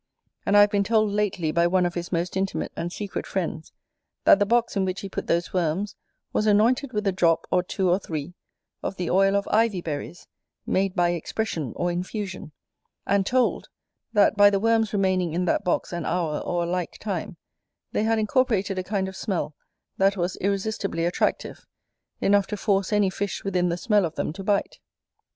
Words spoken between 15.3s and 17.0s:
in that box an hour, or a like